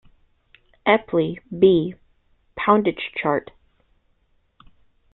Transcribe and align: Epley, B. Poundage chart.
Epley, 0.87 1.39
B. 1.59 1.93
Poundage 2.57 3.11
chart. 3.15 3.51